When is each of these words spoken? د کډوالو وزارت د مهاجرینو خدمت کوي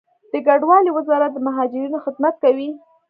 د 0.31 0.33
کډوالو 0.47 0.89
وزارت 0.97 1.31
د 1.33 1.37
مهاجرینو 1.47 2.03
خدمت 2.05 2.35
کوي 2.43 2.69